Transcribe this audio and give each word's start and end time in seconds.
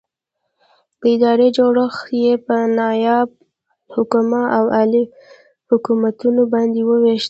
ادارې 1.11 1.47
جوړښت 1.57 2.05
یې 2.23 2.33
په 2.45 2.55
نائب 2.77 3.29
الحکومه 3.87 4.41
او 4.57 4.63
اعلي 4.77 5.03
حکومتونو 5.69 6.41
باندې 6.53 6.81
وویشه. 6.83 7.19